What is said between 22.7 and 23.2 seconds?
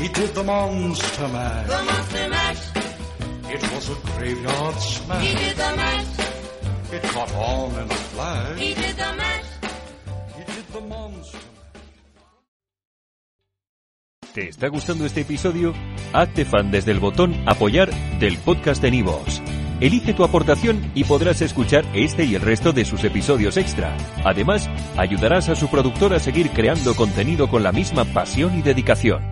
de sus